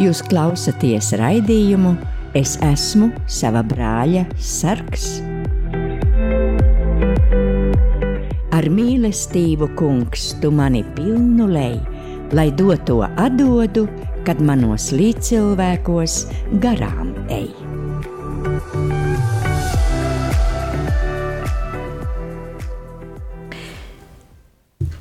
[0.00, 1.96] Jūs klausāties raidījumu
[2.36, 5.06] Es esmu sava brāļa sargs.
[8.52, 11.78] Ar mīlestību, kungs, tu mani pilnu lej,
[12.36, 13.86] lai doto atdodu,
[14.28, 16.18] kad manos līdzcilvēkos
[16.60, 17.15] garām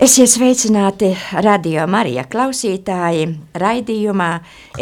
[0.06, 1.08] Esiet sveicināti
[1.42, 3.24] radio Marija klausītāji
[3.58, 4.28] raidījumā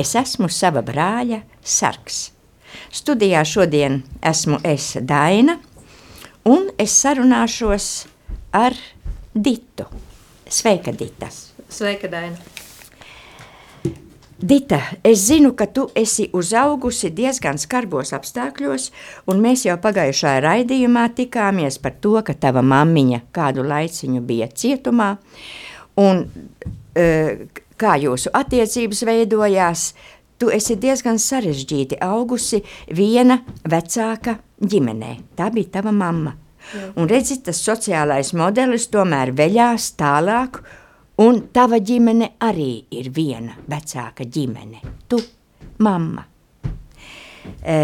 [0.02, 2.18] Es esmu sava brāļa sargs.
[2.92, 5.56] Studijā šodien esmu es Daina,
[6.44, 7.88] un es sarunāšos
[8.52, 8.76] ar
[9.32, 9.88] Ditu.
[10.50, 11.32] Sveika, Dita!
[11.72, 12.53] Sveika, Daina!
[14.44, 18.90] Dita, es zinu, ka tu esi uzaugusi diezgan skarbos apstākļos,
[19.32, 25.14] un mēs jau pagājušā raidījumā tikāmies par to, ka tava mammiņa kādu laiciņu bija cietumā,
[26.04, 26.26] un
[26.92, 27.08] e,
[27.80, 29.86] kā jūsu attiecības veidojās,
[30.36, 35.16] tu esi diezgan sarežģīti augusi viena vecāka ģimenē.
[35.40, 36.36] Tā bija tava mamma.
[36.74, 36.90] Jā.
[37.00, 40.60] Un redzi, tas sociālais modelis tomēr veļās tālāk,
[41.22, 44.82] un tava ģimene arī ir viena vecāka ģimene.
[45.10, 45.20] Tu,
[45.86, 46.26] mamma.
[47.62, 47.76] E,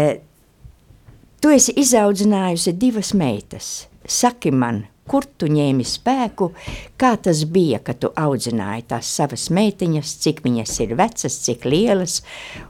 [1.40, 3.68] tu esi izaudzinājusi divas meitas.
[4.10, 6.50] Saki man, kur tu ņēmi spēku,
[6.98, 12.20] kā tas bija, kad tu audzināji tās savas meitiņas, cik viņas ir vecas, cik lielas,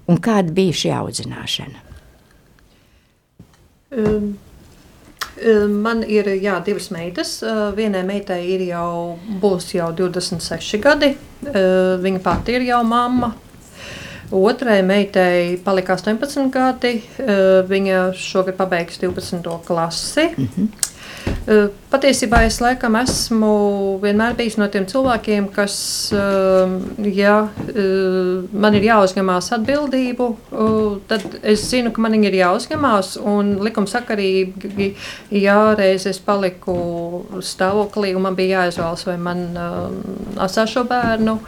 [0.08, 1.88] un kāda bija šī audzināšana?
[3.90, 4.30] Um.
[5.68, 7.38] Man ir jā, divas meitas.
[7.76, 11.14] Vienai meitai ir jau, būs jau 26 gadi.
[12.04, 13.32] Viņa pati ir jau mamma.
[14.30, 17.00] Otrai meitai palika 18 gadi.
[17.70, 19.58] Viņa šogad pabeigs 12.
[19.66, 20.28] klasi.
[20.36, 20.89] Mm -hmm.
[21.90, 23.48] Patiesībā es laikam esmu
[24.02, 25.74] vienmēr bijis no tiem cilvēkiem, kas,
[27.10, 27.34] ja
[28.52, 30.28] man ir jāuzņemās atbildību,
[31.10, 33.16] tad es zinu, ka man ir jāuzņemās.
[33.26, 34.90] Un likumsakarīgi,
[35.40, 36.76] ja reiz es paliku
[37.42, 39.46] stāvoklī un man bija jāizvēlas, vai man
[40.38, 41.40] atstāt šo bērnu,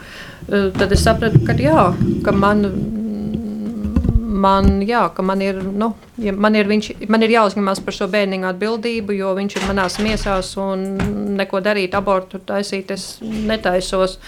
[0.49, 1.87] tad es sapratu, ka jā,
[2.25, 2.67] ka man
[4.43, 8.43] man, jā, man, ir, nu, ja man, ir, viņš, man ir jāuzņemas par šo bērnu
[8.49, 10.83] atbildību, jo viņš ir manās miesās un
[11.39, 14.19] neko darīt, abortu taisīt, es netaisos.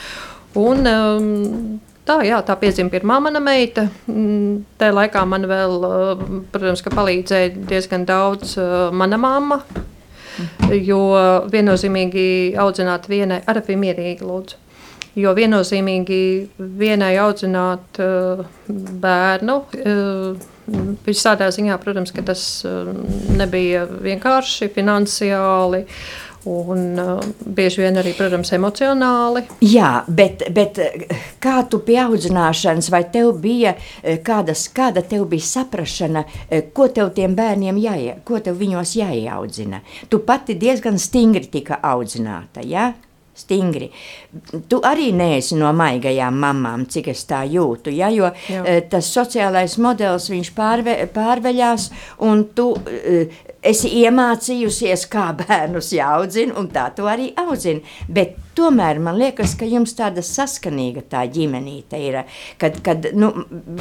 [0.56, 3.88] Un, um, Tā, jā, tā piedzima pirmā mana meita.
[4.06, 6.20] Mm, tajā laikā man vēl, uh,
[6.53, 9.58] protams, palīdzēja diezgan daudz uh, mana mamma.
[10.70, 11.00] Jo
[11.47, 12.28] viennozīmīgi
[12.59, 14.59] audzināt vienai, arī mierīgi, lūdzu.
[15.16, 16.20] Jo viennozīmīgi
[16.59, 20.52] vienai audzināt uh, bērnu, uh,
[21.06, 22.92] visādā ziņā, protams, ka tas uh,
[23.40, 25.86] nebija vienkārši finansiāli.
[26.46, 27.24] Un uh,
[27.58, 29.46] bieži vien arī, protams, emocionāli.
[29.66, 30.78] Jā, bet, bet
[31.42, 33.74] kā tu pie audzināšanas, vai tev bija
[34.28, 36.26] kādas, kāda tev bija saprašana,
[36.76, 39.82] ko tev tiem bērniem jāie, ko tev viņos jāieaudzina?
[40.12, 42.92] Tu pati diezgan stingri tika audzināta, jā?
[42.92, 43.04] Ja?
[43.35, 43.90] Stingri.
[44.69, 48.09] Tu arī neesi no maigajām mamām, cik es tā jūtu, ja?
[48.13, 48.63] jo Jā.
[48.63, 51.90] Eh, tas sociālais modelis viņš pārve, pārveļās,
[52.25, 57.84] un tu uh, esi iemācījusies, kā bērnus jāaudzina, un tā tu arī audzini.
[58.07, 62.22] Bet tomēr man liekas, ka jums tāda saskanīga tā ģimenīte ir,
[62.62, 63.31] kad, kad nu,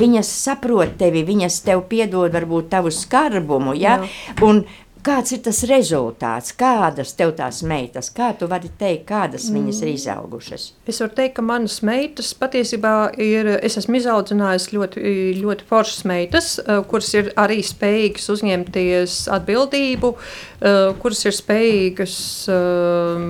[0.00, 3.98] viņas saprot tevi, viņas tev piedod varbūt tavu skarbumu, ja?
[4.02, 4.38] Jā.
[4.46, 4.64] un
[5.04, 9.90] Kāds ir tas rezultāts, kādas tev tās meitas, kā tu vari teikt, kādas viņas ir
[9.90, 9.98] mm.
[9.98, 10.64] izaugušas?
[10.88, 15.04] Es varu teikt, ka manas meitas patiesībā ir, es esmu izaudzinājusi ļoti,
[15.42, 22.18] ļoti foršas meitas, eh, kuras ir arī spējīgas uzņemties atbildību, eh, kuras ir spējīgas
[22.56, 23.28] eh,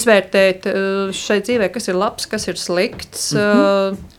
[0.00, 0.72] izvērtēt
[1.12, 3.34] šai dzīvē, kas ir labs, kas ir slikts.
[3.36, 4.14] Mm -hmm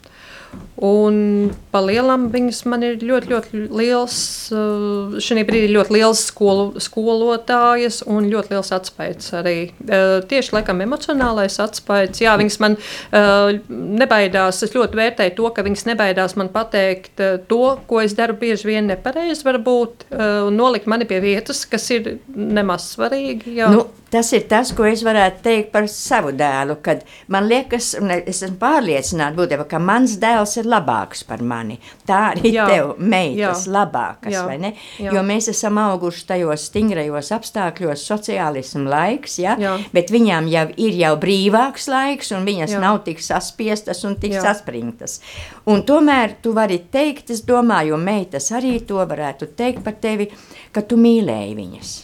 [0.78, 4.18] Un pa lielam viņas man ir ļoti, ļoti liels,
[4.54, 9.56] eh, šī brīdī ļoti liels skolu, skolotājas un ļoti liels atspējas arī.
[9.88, 12.22] Eh, tieši laikam emocionālais atspējas.
[12.22, 17.18] Jā, viņas man eh, nebaidās, es ļoti vērtēju to, ka viņas nebaidās man pateikt
[17.50, 20.10] to, ko es daru bieži vien nepareizi varbūt,
[20.48, 23.56] un nolikt mani pie vietas, kas ir nemaz svarīgi.
[23.58, 23.70] Jā.
[23.74, 28.12] Nu, tas ir tas, ko es varētu teikt par savu dēlu, kad man liekas, un
[28.18, 31.78] es esmu pārliecināta būtībā, ka mans dēls ir labāks par mani.
[32.08, 34.74] Tā arī jā, tev meitas jā, labākas, jā, vai ne?
[35.02, 35.14] Jā.
[35.16, 39.56] Jo mēs esam auguši tajos stingrajos apstākļos, sociālismu laiks, ja?
[39.62, 39.76] Jā.
[39.96, 42.82] bet viņām jau ir jau brīvāks laiks, un viņas jā.
[42.84, 44.44] nav tik saspiestas un tik jā.
[44.46, 45.20] saspringtas.
[45.68, 50.30] Un tomēr tu vari teikt, es domāju, meitas arī to varētu teikt par tevi,
[50.72, 51.96] ka tu mīlēji viņas.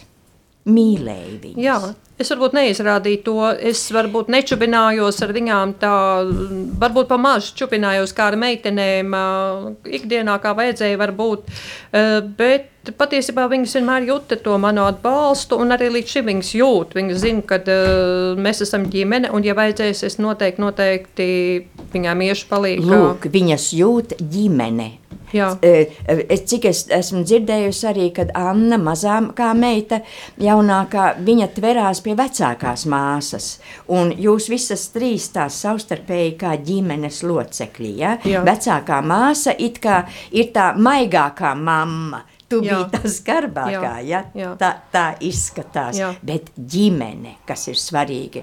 [0.64, 1.64] mīlēji viņus.
[1.64, 1.78] Jā,
[2.18, 3.38] es varbūt neizrādīju to.
[3.72, 5.94] Es varbūt nečubinājos ar viņām tā,
[6.82, 9.16] varbūt pa maz čubinājos kā ar meitenēm
[9.98, 11.50] ikdienā, kā vajadzēja varbūt.
[12.38, 16.96] Bet patiesībā viņas vienmēr jūta to manu atbalstu, un arī līdz šim viņas jūt.
[16.98, 21.28] Viņas zina, ka uh, mēs esam ģimene, un, ja vajadzēs, es noteikti, noteikti
[21.94, 22.92] viņām iešu palīdzību.
[22.92, 24.92] Lūk, viņas jūt ģimene.
[25.34, 25.48] Jā.
[25.64, 29.98] Es, cik es esmu dzirdējusi arī, kad Anna, mazākā meita,
[30.38, 33.48] jaunākā, viņa tverās pie vecākās māsas.
[33.92, 37.92] Un jūs visas trīs tās savstarpēji kā ģimenes locekļi.
[38.00, 38.14] Ja?
[38.28, 38.44] Jā.
[38.46, 40.04] Vecākā māsa it kā
[40.34, 42.24] ir tā maigākā mamma.
[42.44, 42.76] Tu Jā.
[42.76, 44.20] biji tas skarbākā, ja?
[44.36, 44.50] Jā.
[44.60, 45.96] tā, tā izskatās.
[45.96, 46.10] Jā.
[46.22, 48.42] Bet ģimene, kas ir svarīgi.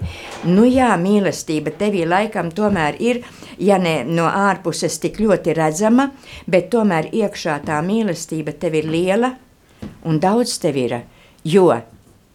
[0.50, 3.22] Nu jā, mīlestība tevī laikam tomēr ir,
[3.62, 6.10] ja ne no ārpuses tik ļoti redzama,
[6.50, 9.32] bet tomēr iekšā tā mīlestība tev ir liela
[10.04, 10.98] un daudz tev ir.
[11.46, 11.70] Jo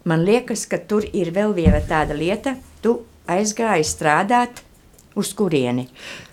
[0.08, 4.62] man liekas, ka tur ir vēl viena tāda lieta, tu aizgāji strādāt
[5.18, 5.88] uz kurieni?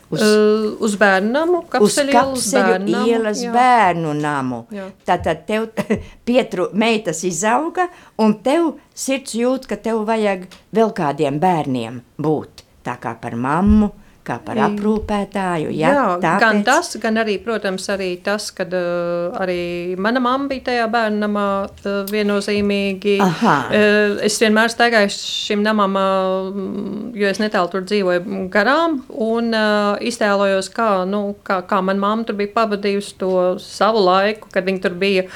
[0.06, 3.50] Uz, Uh, uz bērnu namu, kapseļu bērnu ielas jā.
[3.52, 4.60] bērnu namu.
[4.72, 4.86] Jā.
[5.08, 5.66] Tātad tev
[6.28, 7.88] pietru meitas izauga,
[8.22, 10.46] un tev sirds jūt, ka tev vajag
[10.78, 12.64] vēl kādiem bērniem būt.
[12.86, 13.90] Tā kā par mammu,
[14.26, 15.72] kā par aprūpētāju.
[15.76, 15.92] Ja?
[15.94, 20.68] Jā, Tāpēc, gan tas, gan arī, protams, arī tas, ka uh, arī mana mamma bija
[20.72, 23.18] tajā bērnamā uh, viennozīmīgi.
[23.26, 23.56] Aha.
[23.70, 30.00] Uh, es vienmēr staigāju šim namam, uh, jo es netālu tur dzīvoju garām, un uh,
[30.02, 34.84] iztēlojos, kā, nu, kā, kā mana mamma tur bija pavadījusi to savu laiku, kad viņa
[34.88, 35.30] tur bija.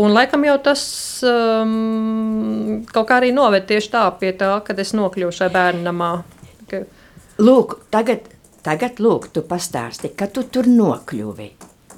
[0.00, 0.82] Un laikam jau tas
[1.26, 6.10] um, kaut kā arī noved tieši tā pie tā, kad es nokļuvu šajā bērnamā.
[6.70, 6.84] Ka,
[7.40, 8.26] Lūk, tagad,
[8.60, 11.48] tagad lūk, tu pastāsti, ka tu tur nokļuvi.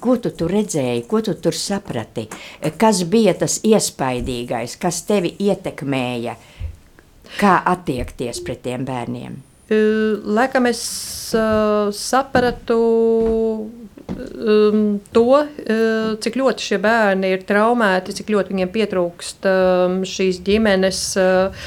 [0.03, 2.29] Ko tu tur redzēji, ko tu tur saprati?
[2.79, 6.37] Kas bija tas iespaidīgais, kas tevi ietekmēja?
[7.39, 9.35] Kā attiekties pret tiem bērniem?
[10.23, 10.81] Laikam es
[11.35, 12.79] uh, sapratu
[13.67, 14.83] um,
[15.15, 21.09] to, uh, cik ļoti šie bērni ir traumēti, cik ļoti viņiem pietrūkst um, šīs ģimenes.
[21.19, 21.65] Uh,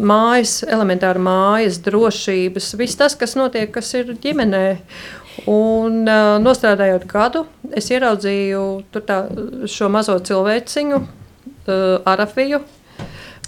[0.00, 4.64] Mājas, elementāra mājas, drošības, viss tas, kas notiek, kas ir ģimenē.
[5.48, 8.64] Un, uh, nostrādājot gadu, es ieraudzīju
[9.06, 9.22] tā,
[9.70, 12.60] šo mazo cilvēciņu, uh, Arafiju,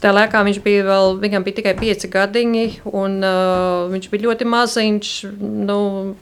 [0.02, 4.48] Tajā laikā viņš bija vēl, viņam bija tikai pieci gadiņi, un uh, viņš bija ļoti
[4.50, 5.10] maziņš.
[5.38, 5.76] Nu,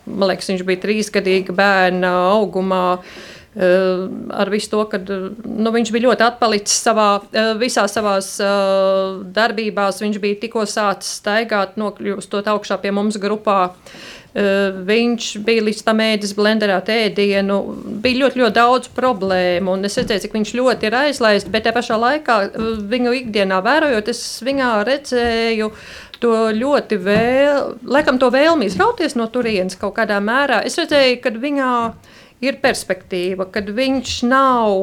[0.04, 2.82] man liekas, viņš bija trīsgadīga bērna augumā.
[2.98, 8.20] Uh, ar visu to, ka uh, nu, viņš bija ļoti atpalicis savā, uh, visā savā
[9.34, 9.88] darbībā.
[9.90, 13.74] Viņš bija tikko sācis staigāt, nokļūstot augšā pie mums grupā.
[14.30, 17.56] Viņš bija līdz tam ēdis blenderā ēdienu.
[17.98, 21.50] Bija ļoti, ļoti daudz problēmu, es redzēju, cik viņš ļoti ir aizlaists.
[21.50, 22.36] Bet tajā pašā laikā,
[22.92, 25.72] viņu ikdienā vērojot, es viņā redzēju
[26.22, 30.62] to ļoti vēl, laikam, to vēlmi izrauties no turienes kaut kādā mērā.
[30.68, 31.72] Es redzēju, ka viņā
[32.40, 34.76] ir perspektīva, kad viņš nav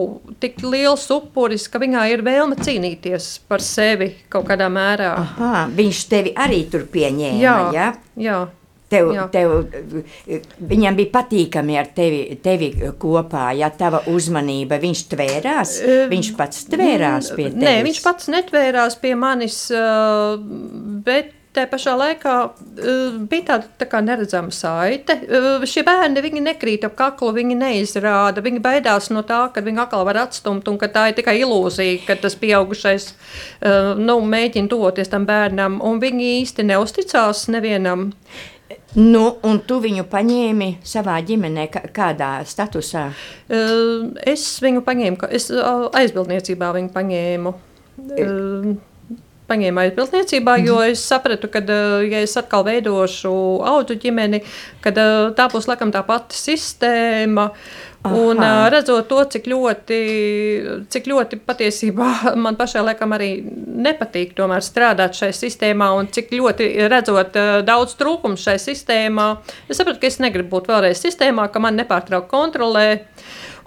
[0.44, 5.14] tik liels upuris, ka viņā ir vēlme cīnīties par sevi kaut kādā mērā.
[5.24, 7.42] Aha, viņš tevi arī tur pieņēma.
[7.42, 7.90] Jā, Ja?
[8.16, 8.40] jā.
[8.88, 9.26] Tev, Jā.
[9.28, 9.52] tev,
[10.64, 14.78] viņam bija patīkami ar tevi, tevi kopā, ja tava uzmanība.
[14.80, 15.74] Viņš tvērās,
[16.08, 17.66] viņš pats tvērās pie tevis.
[17.66, 20.40] Nē, viņš pats netvērās pie manis, uh,
[21.04, 25.18] bet tā pašā laikā uh, bija tāda tā kā neredzama saite.
[25.26, 29.84] Uh, Šie bērni viņi nekrīt ap kaklu, viņi neizrāda, viņi baidās no tā, ka viņi
[29.84, 34.72] atkal var atstumt un ka tā ir tikai ilūzija, ka tas pieaugušais uh, nu, mēģina
[34.72, 38.12] tuvoties tam bērnam, un viņi īsti neusticās nevienam.
[38.98, 43.06] Nu, un tu viņu paņēmi savā ģimenē, kā- kādā statusā?
[44.28, 45.48] Es viņu paņēmu, es
[46.02, 47.54] aizbildniecībā viņu paņēmu.
[47.98, 48.76] Uh,
[49.48, 53.32] Paņēmu aizbildniecībā, jo es sapratu, ka, uh, ja es atkal veidošu
[53.64, 54.42] audu ģimeni,
[54.84, 57.48] tad uh, tā būs laikam tā pati sistēma.
[58.08, 58.66] Un Aha.
[58.66, 59.98] uh, redzot to, cik ļoti,
[60.92, 62.10] cik ļoti patiesībā
[62.44, 63.32] man pašai laikam arī
[63.88, 69.32] nepatīk tomēr strādāt šajā sistēmā, un cik ļoti redzot uh, daudz trūkumu šajā sistēmā,
[69.68, 72.88] es sapratu, ka es negribu būt vēlreiz sistēmā, ka man nepārtraukti kontrolē.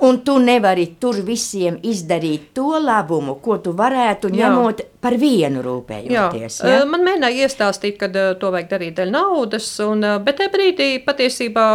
[0.00, 4.48] Un tu nevari tur visiem izdarīt to labumu, ko tu varētu Jā.
[4.48, 6.56] ņemot par vienu Jā, rūpējoties.
[6.64, 6.78] ja?
[6.78, 6.86] Ja?
[6.88, 10.88] man mēģināja iestāstīt, ka uh, to vajag darīt dēļ naudas, un, uh, bet tajā brīdī
[11.04, 11.66] patiesībā,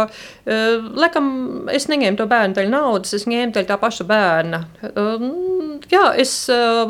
[0.98, 1.30] laikam,
[1.70, 4.62] es neņēmu to bērnu dēļ naudas, es ņēmu dēļ tā paša bērna.
[4.92, 5.26] Um,
[5.90, 6.36] jā, es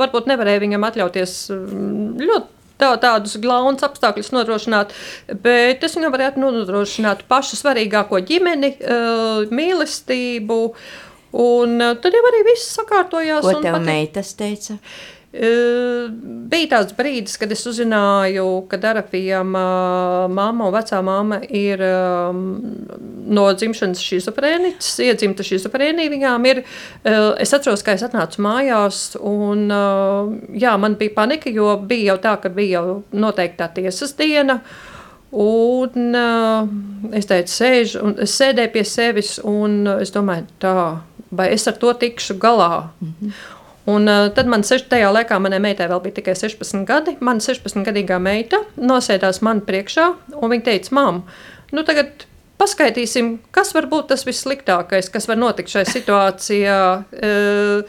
[0.01, 2.53] varbūt nevarēju viņam atļauties um, ļoti.
[2.77, 4.91] Tā, tādus glaunus apstākļus nodrošināt,
[5.41, 8.75] bet es viņam varētu nodrošināt pašu svarīgāko ģimeni,
[9.49, 10.59] mīlestību.
[11.37, 13.45] Un uh, tad jau arī viss sakārtojās.
[13.45, 14.79] Ko tev pati- meitas teica?
[15.37, 21.83] Bija tāds brīdis, kad es uzzināju, ka Darafijam mamma un vecā mamma ir
[23.37, 26.63] no dzimšanas šizofrēniķis, iedzimta šizofrēnija viņām ir.
[27.43, 29.67] Es atceros, ka es atnācu mājās un
[30.57, 34.63] jā, man bija panika, jo bija jau tā, ka bija jau noteiktā tiesas diena.
[35.37, 36.17] Un
[37.13, 40.77] es teicu, sēž, un es sēdēju pie sevis, un es domāju, tā,
[41.31, 42.89] vai es ar to tikšu galā.
[43.01, 43.33] Mm -hmm.
[43.87, 47.17] Un, uh, tad man seš, tajā laikā manai meitai vēl bija tikai 16 gadi.
[47.21, 51.23] Mana 16-gadīgā meita nosēdās man priekšā, un viņa teica, Mām,
[51.73, 52.27] nu tagad
[52.59, 57.05] paskaitīsim, kas var būt tas vissliktākais, kas var notikt šajā situācijā.
[57.13, 57.85] Uh,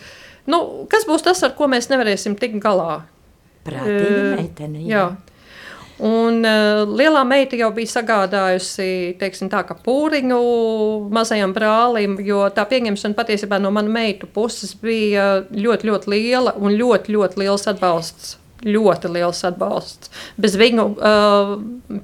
[0.46, 3.02] nu, kas būs tas, ar ko mēs nevarēsim tikt galā?
[3.66, 4.84] Prātīga uh, meitene.
[4.86, 4.88] Jā.
[4.92, 5.37] jā.
[5.98, 10.42] Un uh, lielā meita jau bija sagādājusi teiksim, tā, pūriņu
[11.14, 16.78] mazajam brālim, jo tā pieņemšana patiesībā no manas meitu puses bija ļoti, ļoti liela un
[16.78, 18.38] ļoti, ļoti liels atbalsts.
[18.66, 20.10] Ļoti liels atbalsts.
[20.42, 21.52] Bez viņu uh,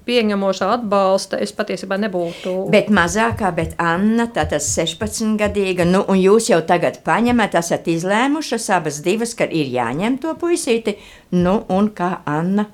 [0.05, 2.53] pieņemošā atbalsta es patiesībā nebūtu.
[2.73, 7.89] Bet mazākā, bet Anna, tā tas 16 gadīga, nu, un jūs jau tagad paņemat, esat
[7.93, 11.00] izlēmušas abas divas, ka ir jāņem to puisīti,
[11.33, 12.69] nu, un kā Anna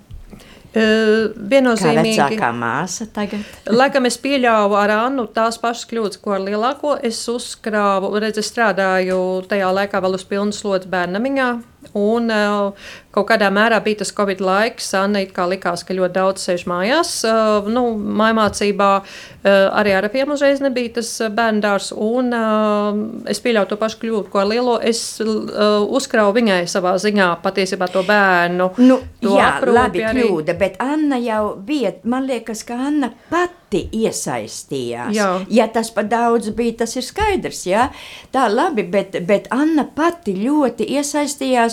[0.74, 2.16] viennozīmīgi.
[2.20, 3.46] Kā vecākā māsa tagad?
[3.80, 6.96] Laikam es pieļāvu ar Annu tās pašas kļūdas, ko ar lielāko.
[7.02, 11.50] Es uzkrāvu, redz, es strādāju tajā laikā vēl uz pilnu slodzi bērnamiņā.
[11.98, 14.92] Un uh, kaut kādā mērā bija tas Covid laiks.
[15.00, 17.14] Anna it kā likās, ka ļoti daudz sēž mājās.
[17.26, 17.86] Uh, nu,
[18.20, 19.48] mājmācībā uh,
[19.80, 21.92] arī ar apiem uzreiz nebija tas bērndārs.
[21.96, 23.00] Un uh,
[23.32, 24.76] es pieļauju to pašu kļūdu, ko ar lielo.
[24.80, 28.74] Es uzkrāvu viņai savā ziņā patiesībā to bērnu.
[28.84, 30.28] Nu, to jā, labi, arī.
[30.28, 35.14] kļūda, bet Anna jau bija, man liekas, ka Anna pat pati iesaistījās.
[35.14, 35.28] Jā.
[35.50, 37.66] Ja tas par daudz bija, tas ir skaidrs.
[37.70, 37.90] Jā?
[38.34, 41.69] Tā labi, bet, bet Anna pati ļoti iesaistījās,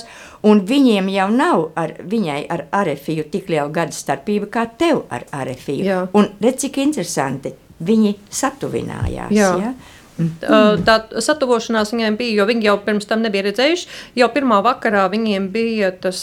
[0.46, 5.26] un viņiem jau nav ar viņai ar Arefiju tik liela gada starpība kā tev ar
[5.32, 5.84] Arefiju.
[5.86, 6.00] Jā.
[6.16, 7.54] Un redz, cik interesanti
[7.86, 9.32] viņi satuvinājās.
[9.36, 9.52] Jā.
[9.62, 9.74] Jā?
[10.16, 10.84] Mm.
[10.86, 13.90] Tā satuvošanās viņiem bija, jo viņi jau pirms tam nebija redzējuši.
[14.16, 16.22] Jau pirmā vakarā viņiem bija tas,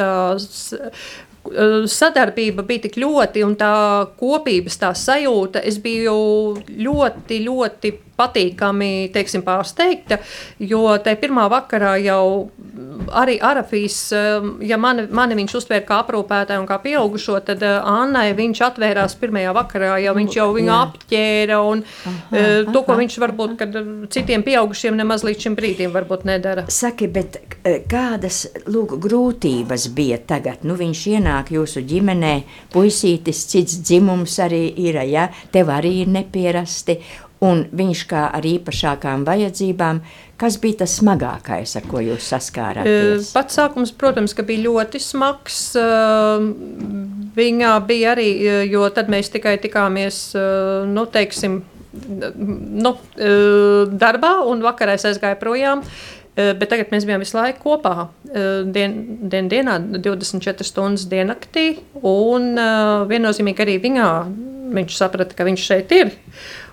[0.00, 0.78] tas
[1.92, 3.72] sadarbība bija tik ļoti, un tā
[4.18, 6.14] kopības tā sajūta, es biju
[6.70, 7.92] ļoti, ļoti
[8.22, 10.22] patīkami teiksim, pārsteigta,
[10.62, 12.24] jo tajā pirmā vakarā jau
[13.12, 17.80] arī Arafīs, um, ja mani, mani viņš uztvēra kā aprūpētāju un kā pieaugušo, tad uh,
[17.88, 20.78] Annai viņš atvērās pirmajā vakarā, jau viņš jau viņu Jā.
[20.86, 22.98] apķēra un aha, uh, to, ko aha.
[23.02, 26.66] viņš varbūt, kad uh, citiem pieaugušiem nemaz līdz šim brīdim varbūt nedara.
[26.72, 27.40] Saki, bet
[27.90, 30.64] kādas, lūk, grūtības bija tagad?
[30.66, 32.34] Nu, viņš ienāk jūsu ģimenē,
[32.72, 35.28] puisītis, cits dzimums arī ir, ja?
[35.52, 37.00] Tev arī ir nepierasti,
[37.42, 40.00] un viņš kā ar īpašākām vajadzībām,
[40.38, 43.32] kas bija tas smagākais, ar ko jūs saskārāties?
[43.34, 45.58] Pats sākums, protams, bija ļoti smags.
[47.36, 48.30] Viņā bija arī,
[48.70, 50.24] jo tad mēs tikai tikāmies,
[50.90, 51.60] nu, teiksim,
[52.86, 52.96] nu,
[54.02, 55.86] darbā, un vakarā es aizgāju projām.
[56.32, 58.06] Bet tagad mēs bijām visu laiku kopā.
[58.72, 58.94] Dien,
[59.28, 61.66] dien, dienā, 24 stundas diennaktī.
[62.00, 62.54] Un
[63.10, 64.08] viennozīmīgi arī viņā
[64.72, 66.14] viņš saprata, ka viņš šeit ir.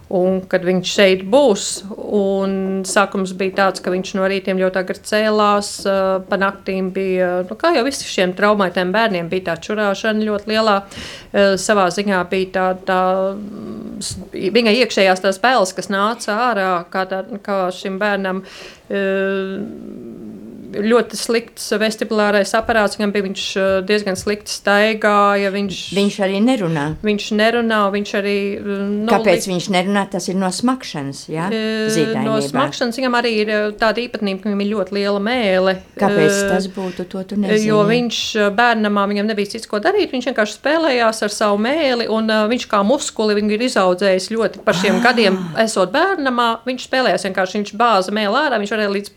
[0.09, 2.53] Un, kad viņš šeit būs, un
[2.89, 5.69] sākums bija tāds, ka viņš no rītiem ļoti agri cēlās,
[6.25, 10.79] pa naktīm bija, nu, kā jau visiem šiem traumētiem bērniem, bija tā čurāšana ļoti lielā.
[11.61, 12.99] Savā ziņā bija tā, tā
[14.57, 18.41] viņa iekšējās tās spēles, kas nāca ārā, kā, tā, kā šim bērnam
[20.69, 23.45] ļoti slikts vestibulārais aparāts, viņam bija viņš
[23.89, 25.51] diezgan slikti staigāja.
[25.53, 26.85] Viņš, viņš arī nerunā.
[27.05, 28.37] Viņš nerunā, viņš arī.
[28.61, 30.05] Nu, Kāpēc viņš nerunā?
[30.13, 31.49] Tas ir no smakšanas, jā?
[31.49, 32.25] Zīdainībā.
[32.25, 35.75] No smakšanas viņam arī ir tāda īpatnība, ka viņam ir ļoti liela mēle.
[35.99, 37.69] Kāpēc tas būtu, to tu nezini?
[37.69, 38.21] Jo viņš
[38.55, 42.81] bērnamā viņam nebija cits, ko darīt, viņš vienkārši spēlējās ar savu mēli, un viņš kā
[42.85, 45.03] muskuli viņu ir izaudzējis ļoti par šiem ah.
[45.09, 49.13] gadiem, esot bērnamā, viņš spēlējās vienkārši, viņš bāza mēli ārā, viņš varēja līdz,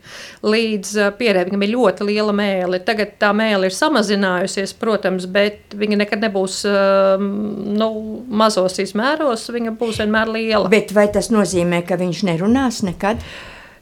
[0.55, 2.83] līdz pierē mēlē, viņam ir ļoti liela mēlē.
[2.85, 7.31] Tagad tā mēlē ir samazinājusies, protams, bet viņa nekad nebūs um,
[7.77, 7.91] nu,
[8.29, 10.69] mazos izmēros, viņa būs vienmēr liela.
[10.69, 13.23] Bet vai tas nozīmē, ka viņš nerunās nekad?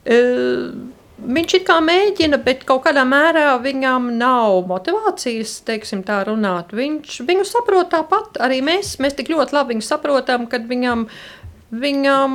[0.05, 6.71] Uh, Viņš it kā mēģina, bet kaut kādā mērā viņam nav motivācijas, teiksim, tā runāt.
[6.73, 8.39] Viņš viņu saprot tāpat.
[8.41, 11.05] Arī mēs, mēs tik ļoti labi viņu saprotam, kad viņam
[11.71, 12.33] viņam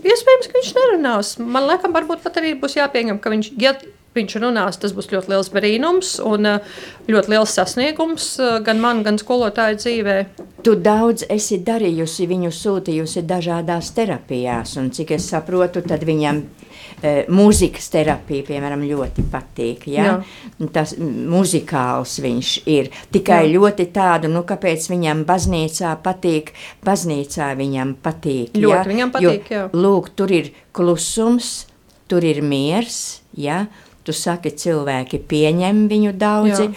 [0.00, 1.34] iespējams, ka viņš nerunās.
[1.38, 3.76] Man liekas, varbūt pat arī būs jāpieņem, ka viņš, ja
[4.16, 6.76] viņš runās, tas būs ļoti liels brīnums un eh,
[7.10, 10.18] ļoti liels sasniegums eh, gan man, gan skolotāju dzīvē.
[10.66, 16.66] Tu daudz esi darījusi, viņu sūtījusi dažādās terapijās, un cik es saprotu, tad viņam uh,
[17.02, 19.86] mūzikas terapija, piemēram, ļoti patīk.
[19.92, 20.06] Ja?
[20.06, 20.68] Jā.
[20.72, 22.90] Tas muzikāls viņš ir.
[23.12, 23.52] Tikai Jā.
[23.56, 26.52] ļoti tādu, nu, kāpēc viņam baznīcā patīk,
[26.86, 28.56] baznīcā viņam patīk.
[28.56, 28.84] Ļoti ja?
[28.92, 29.66] viņam patīk, jo, jā.
[29.76, 31.66] Lūk, tur ir klusums,
[32.10, 33.66] tur ir miers, ja?
[34.06, 36.68] Tu saki, cilvēki pieņem viņu daudzi,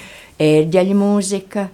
[0.42, 1.68] ērģeļu mūzika,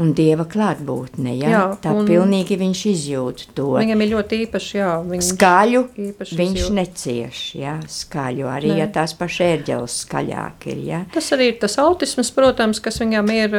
[0.00, 1.34] un dieva klātbūtne.
[1.36, 1.50] Ja?
[1.52, 3.68] Jā, Tā pilnīgi viņš izjūt to.
[3.76, 6.76] Viņam ir ļoti īpaši, jā, viņš Skaļu īpaši viņš izjūt.
[6.78, 7.74] necieš, ja?
[7.92, 8.78] skaļu arī, Nē.
[8.82, 10.84] ja tās paši ērģeles skaļāk ir.
[10.88, 11.02] Ja?
[11.12, 13.58] Tas arī ir tas autisms, protams, kas viņam ir,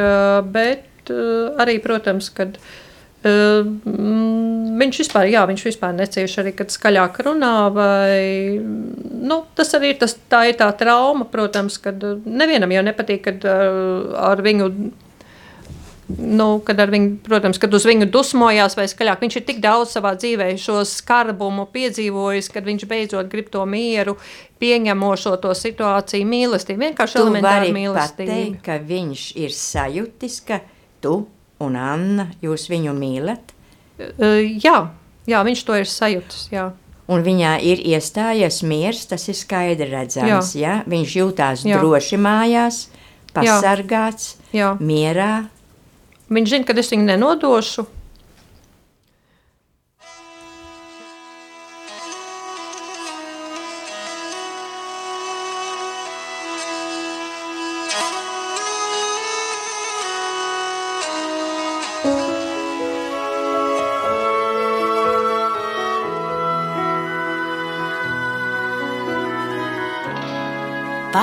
[0.56, 1.12] bet
[1.62, 2.83] arī, protams, kad mm,
[3.24, 10.00] viņš vispār, jā, viņš vispār necieš arī, kad skaļāk runā, vai, nu, tas arī ir,
[10.02, 13.56] tas, tā ir tā trauma, protams, kad ā, nevienam jau nepatīk, kad ā,
[14.32, 14.70] ar viņu
[16.04, 20.10] Nu, kad viņu, protams, kad uz viņu dusmojās vai skaļāk, viņš ir tik daudz savā
[20.20, 24.18] dzīvē šo skarbumu piedzīvojis, kad viņš beidzot grib to mieru,
[24.60, 28.28] pieņemošo to situāciju, mīlestību, vienkārši vari mīlestību.
[28.28, 30.60] pateikt, ka viņš ir sajūtis, ka
[31.00, 31.22] tu
[31.60, 33.54] un Anna, jūs viņu mīlat,
[33.94, 34.88] Uh, jā,
[35.30, 36.48] jā, viņš to ir sajūtis.
[36.50, 36.72] Jā.
[37.06, 40.54] un viņā ir iestājies miers, tas ir skaidri redzams.
[40.58, 40.80] Ja?
[40.88, 41.78] Viņš jūtās Jā.
[41.78, 42.88] droši mājās,
[43.32, 44.72] pasargāts, Jā.
[44.80, 45.46] mierā.
[46.26, 47.86] Viņš zina, ka es viņu nenodošu.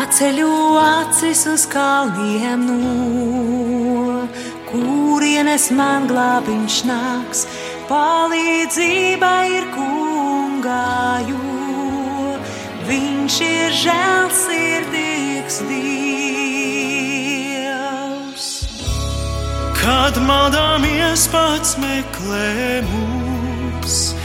[0.02, 4.26] Paceļu acis uz kalniem, no
[4.66, 7.44] kurienes man glābiņš nāks.
[7.86, 11.38] Palīdzība ir kungāju,
[12.90, 15.86] viņš ir žēlsirdīgs Dievs.
[19.84, 24.18] Kad maldāmies pats meklē mūs,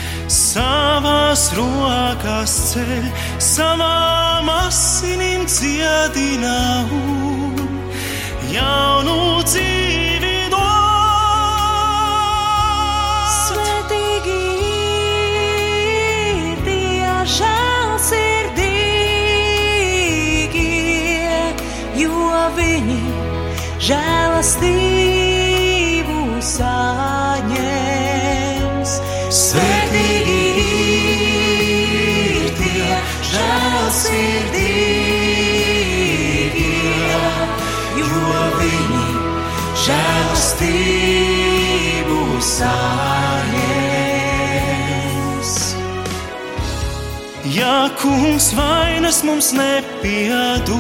[0.57, 3.05] savās rokās ceļ,
[3.45, 7.61] savām asinīm dziedina un
[8.55, 10.64] jaunu dzīvi dod.
[13.35, 14.40] Svetīgi
[16.47, 18.64] ir tie žēlsirdīgie,
[22.01, 23.01] jo viņi
[23.90, 24.86] žēlastību
[48.07, 50.71] kungs vainas mums nepiedos,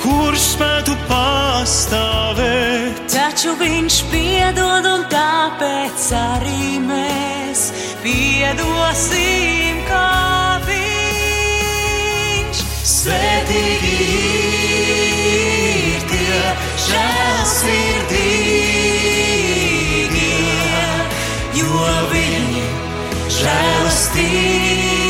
[0.00, 2.96] kurš spētu pastāvēt?
[3.12, 7.60] Taču viņš piedod, un tāpēc arī mēs
[8.00, 12.56] piedosim, kā viņš.
[12.94, 13.96] Svetīgi
[15.90, 16.40] ir tie
[16.88, 18.00] žēlsirdīgie,
[21.60, 21.84] jo
[22.16, 22.64] viņi
[23.40, 25.09] žēlastību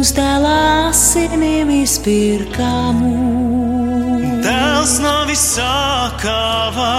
[0.00, 3.10] Kungs dēlā asinīm izpirkamu.
[4.40, 6.94] Dēls nav izsākāvā,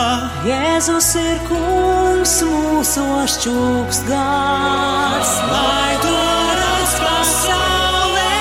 [0.45, 3.01] Jēzus ir kungs, mūsu
[3.33, 6.13] šķūks gars, lai to
[6.59, 8.37] redz pasaulē.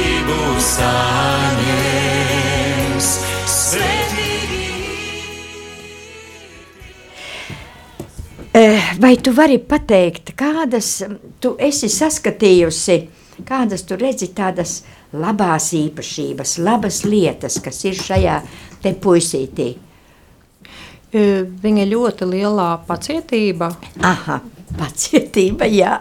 [0.72, 2.18] saņems.
[3.48, 4.68] Svetīgi
[8.58, 11.04] Eh, Vai tu vari pateikt, kādas
[11.40, 13.08] tu esi saskatījusi,
[13.46, 14.80] kādas tu redzi tādas
[15.14, 18.42] labās īpašības, labas lietas, kas ir šajā
[18.82, 19.76] te puisītī?
[21.14, 23.70] E, Viņa ļoti lielā pacietība,
[24.02, 24.40] Aha,
[24.80, 26.00] pacietība, jā.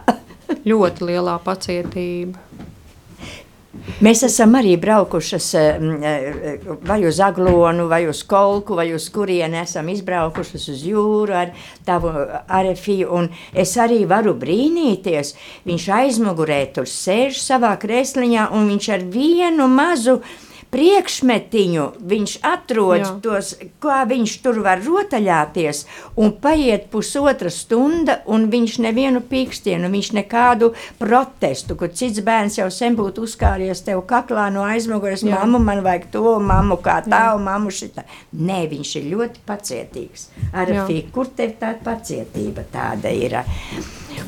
[0.65, 2.39] ļoti lielā pacietība.
[4.05, 9.61] Mēs esam arī braukušas eh, eh, vai uz Aglonu, vai uz Kolku, vai uz kurieni
[9.62, 11.53] esam izbraukušas uz jūru ar
[11.87, 12.12] tavu
[12.47, 13.09] arefiju.
[13.17, 15.35] Un es arī varu brīnīties.
[15.69, 20.21] Viņš aizmugurē tur sēž savā krēsliņā un viņš ar vienu mazu
[20.77, 23.12] priekšmetiņu viņš atrod Jā.
[23.25, 25.83] tos, kā viņš tur var rotaļāties,
[26.21, 32.69] un paiet pusotra stunda, un viņš nevienu pīkstienu, viņš nekādu protestu, kur cits bērns jau
[32.73, 35.41] sen būtu uzkāries tev kaklā no aizmugures, Jā.
[35.41, 38.05] mammu, man vajag to, mammu kā tā, un mammu šitā.
[38.37, 40.29] Nē, viņš ir ļoti pacietīgs.
[40.53, 40.89] Ar Jā.
[40.89, 43.41] fī, kur tev tā pacietība tāda ir?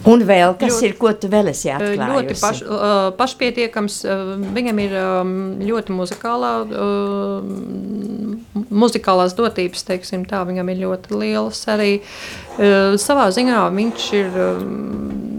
[0.08, 2.40] Un vēl, kas Ļoti- ir, ko tu vēl esi Ļoti atklājusi?
[2.40, 3.96] paš, uh, pašpietiekams.
[4.56, 4.94] Viņam ir
[5.68, 6.52] ļoti muzikālā,
[8.70, 10.44] muzikālās dotības, teiksim, tā.
[10.48, 12.00] Viņam ir ļoti lielas arī.
[12.58, 14.40] Savā ziņā viņš ir.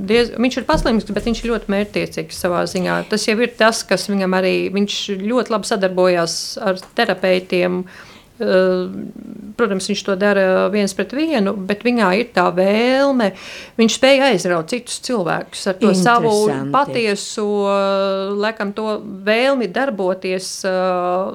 [0.09, 3.09] Diez, viņš ir paslims, bet viņš ir ļoti mērķtiecīgs savā ziņā.
[3.11, 4.71] Tas jau ir tas, kas viņam arī.
[4.73, 7.83] Viņš ļoti labi sadarbojās ar terapeitiem.
[7.83, 8.08] Uh,
[8.39, 13.33] Protams, viņš to dara viens pret vienu, bet viņā ir tā vēlme.
[13.79, 16.31] Viņš spēja aizraut citus cilvēkus ar to savu
[16.71, 17.47] patieso,
[18.39, 18.97] laikam, to
[19.27, 21.33] vēlmi darboties, uh,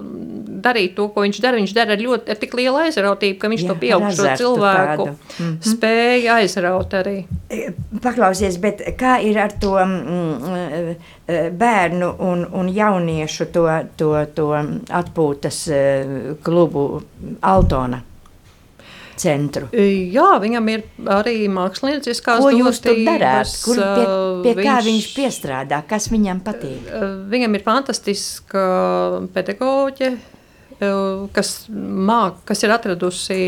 [0.65, 1.61] darīt to, ko viņš dara.
[1.61, 5.17] Viņš dara ar ļoti ar tik lielu aizrautību, ka viņš Jā, to pieaugušo cilvēku tādu.
[5.39, 5.57] Mhm.
[5.61, 7.17] spēja aizraut arī.
[8.03, 10.97] Paklausies, bet kā ir ar to mm,
[11.29, 14.49] eh, bērnu un, un jauniešu to, to, to
[14.89, 16.15] atpūtas eh,
[16.45, 16.94] klubu
[17.43, 18.03] Altona
[19.17, 19.69] centru?
[19.71, 20.83] Jā, viņam ir
[21.15, 23.47] arī mākslinieckās Ko jūs tur darāt?
[23.47, 25.83] dotības, Kur, pie, uh, pie kā viņš- viņš piestrādā?
[25.87, 26.89] Kas viņam patīk?
[26.91, 28.65] Uh, Viņam ir fantastiska
[29.33, 30.11] pedagoģe,
[30.83, 33.39] uh, kas, māk, kas ir atradusi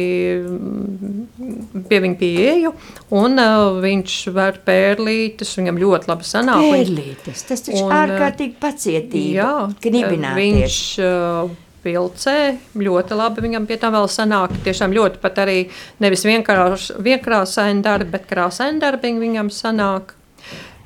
[0.46, 2.72] mm, pie viņa pieeju,
[3.10, 3.36] un
[3.82, 6.62] viņš var pērlītes, viņam ļoti labi sanāk.
[6.62, 9.34] Viņš- Pērlītes, tas taču ārkārtīgi pacietība.
[9.42, 10.38] Jā, knibināties.
[10.38, 12.36] viņš vilcē
[12.82, 13.46] ļoti labi.
[13.46, 14.58] Viņam pie tā vēl sanāk.
[14.66, 15.58] Tiešām ļoti pat arī
[16.02, 20.15] nevis vienkārši vienkrāsaini darbi, bet krāsaini darbi viņam sanāk.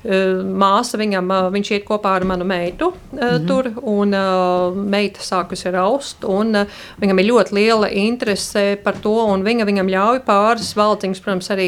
[0.03, 3.47] Uh, Māsa viņam, uh, viņš iet kopā ar manu meitu mm -hmm.
[3.47, 4.09] tur, un
[4.89, 6.23] meita sākusi raust.
[6.25, 6.53] Un,
[7.01, 11.67] viņam ir ļoti liela interese par to, un viņa viņam ļauj pāris valdziņus, protams, arī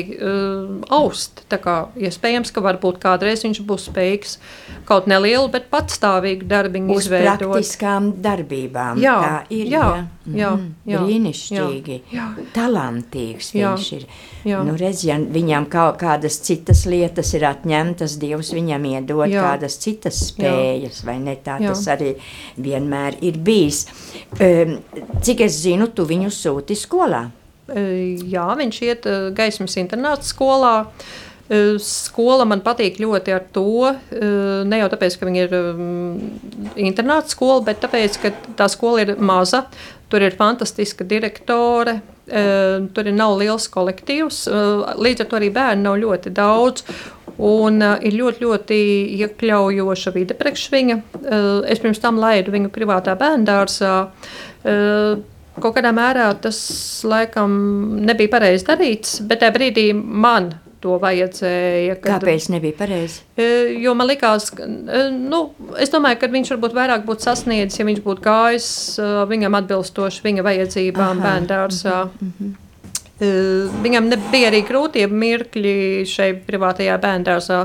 [0.90, 1.44] aust.
[1.50, 4.38] Tā kā iespējams, ka varbūt kādreiz viņš būs spējīgs
[4.86, 7.40] kaut nelielu, bet patstāvīgu darbiņu Uz izveidot.
[7.40, 8.98] praktiskām darbībām.
[8.98, 9.66] Jā, tā ir.
[9.68, 10.74] jā, jā, Mhm.
[10.88, 12.02] jā, Brīnišķīgi.
[12.12, 12.46] jā, jā.
[12.54, 14.06] Talantīgs Jā, viņš ir.
[14.46, 14.64] jā.
[14.64, 19.44] Nu, redz, ja viņam kaut kādas citas lietas ir atņemtas, Dievs viņam iedod Jā.
[19.46, 21.36] kādas citas spējas, vai ne?
[21.44, 21.74] Tā Jā.
[21.74, 22.14] tas arī
[22.58, 23.86] vienmēr ir bijis.
[24.40, 24.78] Um,
[25.24, 27.28] cik es zinu, tu viņu sūti skolā.
[27.68, 27.84] E,
[28.32, 30.74] Jā, viņš iet e, gaismas internāta skolā.
[31.48, 33.92] E, Skola man patīk ļoti ar to,
[34.68, 39.16] ne jau tāpēc, ka viņa ir mm, internāta skola, bet tāpēc, ka tā skola ir
[39.20, 39.66] maza.
[40.12, 44.62] Tur ir fantastiska direktore, tur ir nav liels kolektīvs, e,
[44.96, 46.86] līdz ar to arī bērnu nav ļoti daudz.
[47.34, 48.76] Un uh, ir ļoti, ļoti
[49.24, 50.98] iekļaujoša vide priekš viņa.
[51.18, 53.94] Uh, es pirms tam laidu viņu privātā bērngārzā.
[54.62, 55.24] Uh,
[55.58, 56.60] kaut kādā mērā tas
[57.10, 57.56] laikam
[58.06, 60.52] nebija pareizi darīts, bet tajā brīdī man
[60.84, 61.96] to vajadzēja.
[62.04, 63.22] kad- Kāpēc nebija pareizi?
[63.38, 63.48] E,
[63.84, 65.40] Jo man liekas, ka e, nu,
[65.80, 68.68] es domāju, ka viņš varbūt vairāk būtu sasniedzis, ja viņš būtu gājis
[69.00, 71.98] e, viņam atbilstoši viņa vajadzībām bērngārzā.
[72.20, 72.52] E,
[73.84, 75.74] Viņam ne- bija arī grūtie mirkļi
[76.10, 77.60] šeit, privātajā bērngārzā,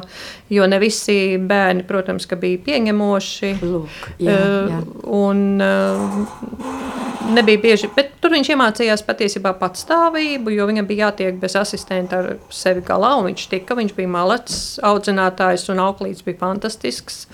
[0.50, 3.52] jo ne visi bērni, protams, bija pieņemoši.
[3.62, 4.80] Lūk, jā, Eh, jā.
[5.18, 11.56] Un uh, nebija bieži, bet tur viņš iemācījās patiesībā patstāvību, jo viņam bija jātiek bez
[11.56, 17.26] asistenta ar sevi galā, viņš tika, viņš bija malacis, audzinātājs un auklīts bija fantastisks.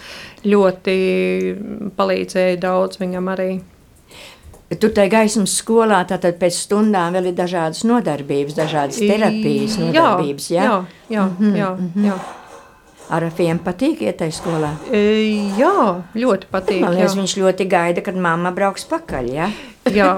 [0.45, 0.97] Ļoti
[1.97, 3.51] palīdzēja daudz viņam arī.
[4.81, 10.49] Tur tajā gaismas skolā tātad pēc stundām vēl ir dažādas nodarbības, dažādas terapijas nodarbības.
[10.55, 10.79] jā, Jā,
[11.11, 11.71] jā, jā, jā,
[12.09, 12.17] jā.
[13.15, 14.71] Arafiem patīk iet tajā skolā.
[14.89, 15.03] E,
[15.59, 15.75] jā
[16.17, 16.81] ļoti patīk.
[16.87, 17.21] Man liekas, jā.
[17.21, 19.29] viņš ļoti gaida, kad mamma brauks pakaļ.
[19.35, 19.51] Ja?
[19.93, 20.15] Jā,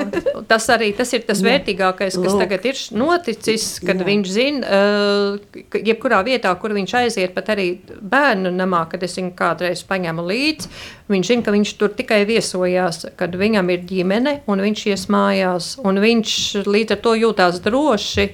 [0.50, 2.42] tas arī tas ir tas vērtīgākais, kas Lūk.
[2.44, 4.06] tagad ir noticis, kad Jā.
[4.06, 9.32] Viņš zina, uh, jebkurā vietā, kur viņš aiziet, pat arī bērnu namā, kad es viņu
[9.38, 10.70] kādreiz paņēmu līdzi,
[11.10, 15.74] viņš zina, ka viņš tur tikai viesojās, kad viņam ir ģimene un viņš ies mājās,
[15.82, 18.30] un viņš līdz ar to jūtās droši.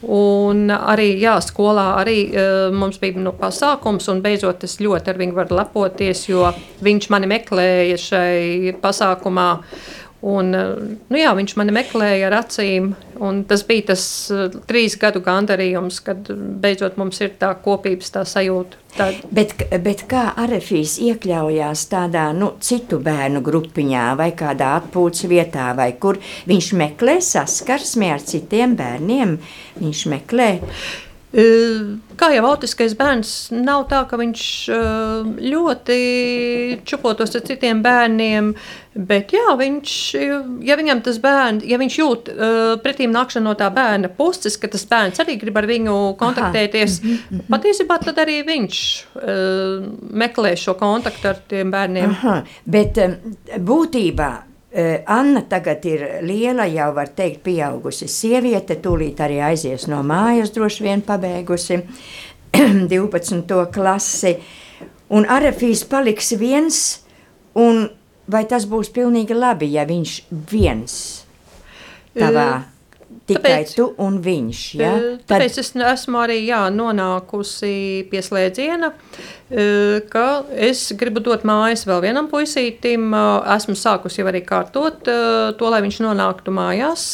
[0.00, 5.18] Un arī jā, skolā arī, uh, mums bija nu, pasākums, un beidzot es ļoti ar
[5.20, 6.46] viņu varu lepoties, jo
[6.80, 9.50] viņš mani meklēja šai pasākumā.
[10.20, 10.76] Un, eh,
[11.08, 12.90] nu jā, viņš mani meklēja ar acīm,
[13.24, 14.02] un tas bija tas
[14.32, 16.28] uh, trīs gadu gandarījums, kad
[16.60, 18.76] beidzot mums ir tā kopības tā sajūta.
[18.98, 19.10] Tā...
[19.32, 25.94] Bet, bet kā Arefijs iekļaujās tādā nu, citu bērnu grupiņā vai kādā atpūtas vietā, vai
[26.00, 29.38] kur viņš meklē saskarsmi ar citiem bērniem?
[29.80, 30.50] Viņš meklē.
[31.30, 34.42] Kā jau autiskais bērns, nav tā, ka viņš
[35.38, 35.98] ļoti
[36.82, 38.48] čupotos ar citiem bērniem,
[38.98, 39.94] bet jā, viņš,
[40.66, 42.32] ja viņam tas bērns, ja viņš jūt
[42.82, 47.14] pretīm nākšanu no tā bērna puses, ka tas bērns arī grib ar viņu kontaktēties, Aha.
[47.14, 47.48] Mhm, mhm.
[47.54, 48.84] patiesībā tad arī viņš
[50.10, 52.14] meklē šo kontaktu ar tiem bērniem.
[52.18, 52.98] Aha, bet
[53.54, 58.76] būtībā Eh, Anna tagad ir liela, jau var teikt, pieaugusi sieviete.
[58.78, 61.80] Tūlīt arī aizies no mājas, droši vien pabeigusi
[62.92, 63.56] 12.
[63.74, 64.36] klasi.
[65.10, 67.00] Un Arafīs paliks viens,
[67.58, 67.88] un
[68.30, 70.12] vai tas būs pilnīgi labi, ja viņš
[70.52, 70.94] viens
[72.14, 72.69] tavā uh,
[73.30, 74.62] Tikai tāpēc, tu un viņš.
[74.80, 74.92] Ja?
[75.30, 75.62] Tāpēc Tad...
[75.62, 77.74] es esmu arī jā, nonākusi
[78.10, 78.90] pie slēdziena,
[80.10, 80.24] ka
[80.68, 83.10] es gribu dot mājas vēl vienam puisītim.
[83.56, 87.06] Esmu sākusi jau arī kārtot to, lai viņš nonāktu mājās.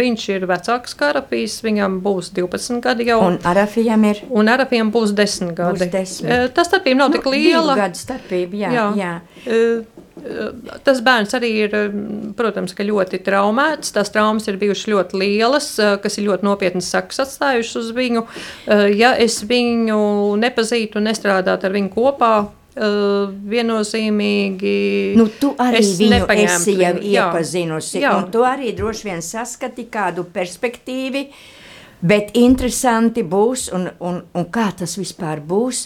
[0.00, 3.20] Viņš ir vecāks kā Arafijas, viņam būs 12 gadi jau.
[3.28, 4.24] Un Arafijam ir?
[4.32, 5.84] Un Arafijam būs 10 gadi.
[5.84, 6.54] Būs 10.
[6.56, 7.76] Tā starpība nav nu, tik liela.
[7.84, 8.76] Gadu starpība, jā.
[8.76, 8.86] jā.
[9.00, 9.99] jā.
[10.84, 11.74] Tas bērns arī ir,
[12.38, 13.94] protams, ļoti traumēts.
[13.96, 15.68] Tās traumas ir bijušas ļoti lielas,
[16.02, 18.24] kas ir ļoti nopietnas sekas atstājušas uz viņu.
[18.96, 20.00] Ja es viņu
[20.40, 22.34] nepazītu un nestrādātu ar viņu kopā,
[23.50, 24.74] viennozīmīgi.
[25.18, 28.12] Nu, tu arī viņu esi jau iepazinusi, jā.
[28.16, 31.26] un tu arī droši vien saskati kādu perspektīvu.
[32.00, 35.82] Bet interesanti būs, un, un, un kā tas vispār būs,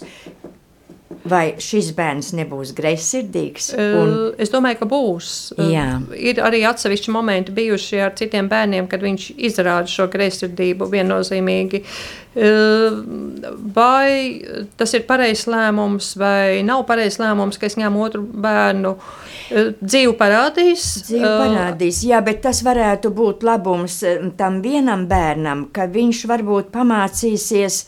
[1.29, 3.70] Vai šis bērns nebūs greizsirdīgs?
[3.79, 4.12] Un...
[4.40, 5.31] Es domāju, ka būs.
[5.70, 5.87] Jā.
[6.18, 11.85] Ir arī atsevišķi momenti bijuši ar citiem bērniem, kad viņš izrāda šo greizsirdību viennozīmīgi.
[13.74, 14.42] Vai
[14.77, 18.96] tas ir pareizs lēmums, vai nav pareizs lēmums, ka es ņemu otru bērnu?
[19.79, 20.88] Dzīve parādīs.
[21.07, 24.00] Dzīve parādīs, jā, bet tas varētu būt labums
[24.40, 27.85] tam vienam bērnam, ka viņš varbūt pamācīsies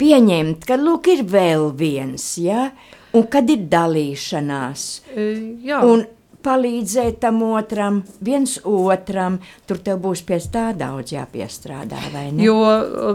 [0.00, 2.70] pieņemt, ka lūk, ir vēl viens, ja?
[3.16, 4.84] un kad ir dalīšanās.
[5.16, 5.26] E,
[5.64, 5.80] jā.
[5.86, 6.04] Un
[6.46, 9.40] palīdzēt tam otram, viens otram.
[9.66, 11.98] Tur tev būs pie tā daudz jāpiestrādā.
[12.38, 12.56] Jo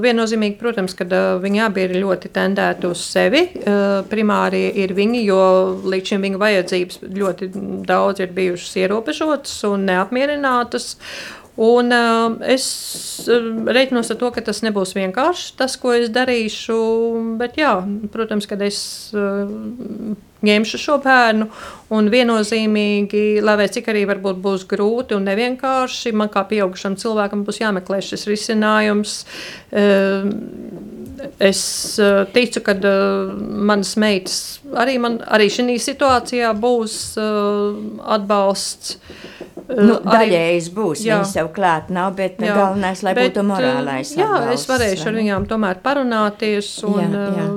[0.04, 3.46] viennozīmīgi, protams, ka uh, viņi abi ir ļoti tendēti uz sevi.
[3.62, 5.42] Uh, primāri ir viņi, jo
[5.86, 7.52] līdz šim viņu vajadzības ļoti
[7.88, 10.96] daudz ir bijušas ierobežotas un neapmierinātas.
[11.60, 12.66] Un, uh, es
[13.28, 16.78] reiķinos ar to, ka tas nebūs vienkārši tas, ko es darīšu.
[17.42, 17.74] Bet, jā,
[18.14, 18.80] protams, kad es
[19.12, 19.52] uh,
[20.48, 21.50] ņemšu šo bērnu
[21.94, 27.44] un viennozīmīgi, lai arī cik arī varbūt būs grūti un nevienkārši, man kā pieaugušam cilvēkam
[27.46, 29.20] būs jāmeklē šis risinājums.
[29.76, 30.32] Uh,
[31.40, 31.62] es
[32.02, 33.32] uh, ticu, ka uh,
[33.72, 34.36] manas meitas
[34.78, 37.78] arī, man, arī šī situācijā būs uh,
[38.18, 38.98] atbalsts.
[39.72, 41.06] Nu, daļējais būs.
[41.06, 41.22] Jā.
[41.22, 42.56] Viņas jau klāt nav, bet nu, jā.
[42.58, 44.12] galvenais, lai bet, būtu morālais.
[44.18, 46.72] Jā, atbalsts, es varēšu ar viņām tomēr parunāties.
[46.90, 47.48] Un, jā, jā.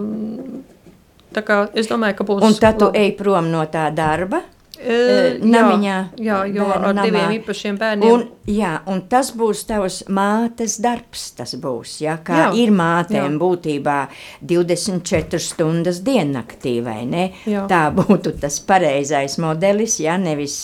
[1.34, 2.44] Tā kā es domāju, ka būs.
[2.46, 4.44] Un tad tu ej prom no tā darba?
[4.84, 5.96] Uh, namiņā.
[6.20, 7.04] Jā, jā ar namā.
[7.06, 8.10] diviem īpašiem bērniem.
[8.12, 11.30] Un, jā, un tas būs tavs mātes darbs.
[11.38, 13.38] Tas būs, jā, kā jā, ir mātēm jā.
[13.40, 13.96] būtībā
[14.44, 17.24] 24 stundas diennaktī, vai ne?
[17.48, 17.64] Jā.
[17.70, 20.58] Tā būtu tas pareizais modelis, jā, nevis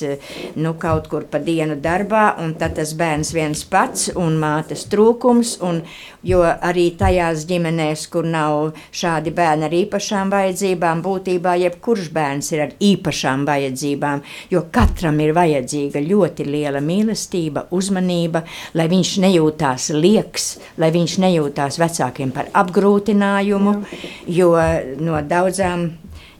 [0.60, 5.56] nu, kaut kur pa dienu darbā, un tad tas bērns viens pats un mātes trūkums,
[5.64, 5.80] un,
[6.26, 12.66] jo arī tajās ģimenēs, kur nav šādi bērni ar īpašām vajadzībām, būtībā jebkurš bērns ir
[12.66, 18.44] ar īpašām vajadzībām vajadzībām, jo katram ir vajadzīga ļoti liela mīlestība, uzmanība,
[18.74, 23.84] lai viņš nejūtās lieks, lai viņš nejūtās vecākiem par apgrūtinājumu,
[24.26, 24.54] jo
[25.00, 25.90] no daudzām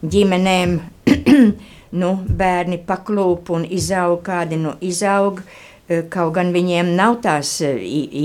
[0.02, 0.80] ģimenēm
[2.00, 5.42] nu, bērni paklūp un izaug kādi nu izaug.
[5.90, 7.72] E, kaut gan viņiem nav tās e,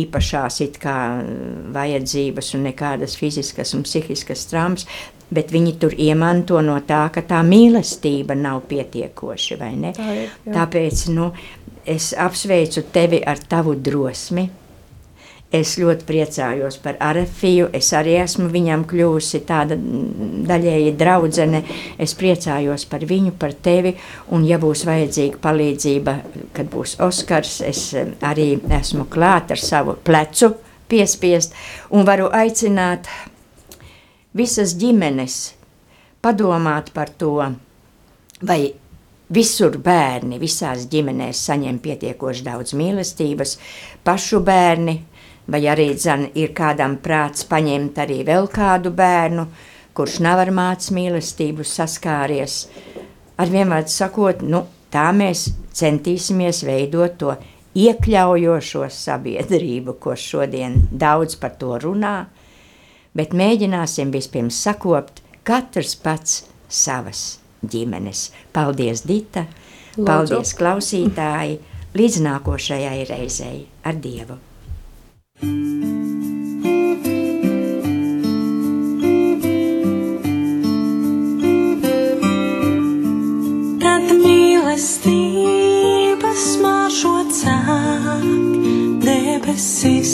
[0.05, 0.97] īpašās kā,
[1.73, 4.86] vajadzības un nekādas fiziskas un psihiskas traumas,
[5.36, 9.62] bet viņi tur iemanto no tā, ka tā mīlestība nav pietiekoša.
[9.62, 10.54] Tā ir, jā.
[10.56, 11.32] Tāpēc nu,
[11.86, 14.50] es apsveicu tevi ar tavu drosmi.
[15.56, 17.69] Es ļoti priecājos par Arafiju.
[17.78, 19.78] Es arī esmu viņam kļuvusi tāda
[20.50, 21.62] daļēji draudzene.
[22.02, 23.93] Es priecājos par viņu, par tevi.
[24.36, 26.15] Un, ja būs vajadzīga palīdzība,
[26.58, 30.56] kad būs Oskars, es eh, arī esmu klāt ar savu plecu
[30.89, 31.56] piespiest
[31.93, 33.08] un varu aicināt
[34.36, 35.54] visas ģimenes
[36.24, 37.38] padomāt par to,
[38.41, 38.62] vai
[39.34, 43.58] visur bērni, visās ģimenēs saņem pietiekoši daudz mīlestības,
[44.06, 45.00] pašu bērni,
[45.48, 49.48] vai arī dzan, ir kādam prāts paņemt arī vēl kādu bērnu,
[49.95, 52.65] kurš nav ar mācības mīlestību saskāries.
[53.39, 57.36] Ar vienvārdu sakot, nu, tā mēs centīsimies veidot to
[57.76, 62.15] iekļaujošo sabiedrību, ko šodien daudz par to runā,
[63.15, 68.30] bet mēģināsim vispirms sakopt katrs pats savas ģimenes.
[68.54, 69.47] Paldies, Dita!
[69.95, 70.08] Lūdzu.
[70.10, 71.56] Paldies, klausītāji!
[71.95, 74.36] Līdz nākošajai reizei ar Dievu!
[83.80, 88.28] Kad mīlestības mažo cāk,
[89.06, 90.04] debesis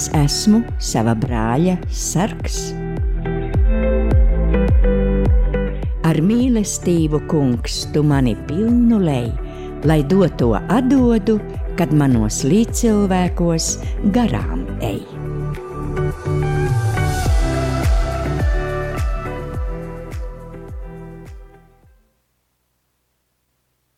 [0.00, 2.70] Es esmu sava brāļa sargs.
[6.08, 9.28] Ar mīlestību, kungs, tu mani pilnu lej,
[9.84, 11.36] lai doto atdodu,
[11.76, 13.68] kad manos līdzcilvēkos
[14.16, 14.59] garām.